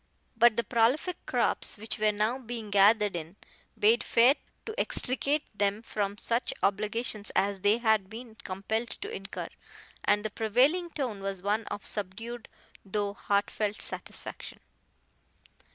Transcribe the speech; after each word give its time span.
But 0.35 0.57
the 0.57 0.63
prolific 0.63 1.23
crops 1.27 1.77
which 1.77 1.99
were 1.99 2.11
now 2.11 2.39
being 2.39 2.71
gathered 2.71 3.15
in 3.15 3.35
bade 3.77 4.03
fair 4.03 4.33
to 4.65 4.73
extricate 4.75 5.43
them 5.55 5.83
from 5.83 6.17
such 6.17 6.51
obligations 6.63 7.29
as 7.35 7.59
they 7.59 7.77
had 7.77 8.09
been 8.09 8.33
compelled 8.33 8.89
to 8.89 9.11
incur, 9.15 9.49
and 10.03 10.25
the 10.25 10.31
prevailing 10.31 10.89
tone 10.89 11.21
was 11.21 11.43
one 11.43 11.65
of 11.65 11.85
subdued 11.85 12.47
though 12.83 13.13
heartfelt 13.13 13.79
satisfaction. 13.79 14.59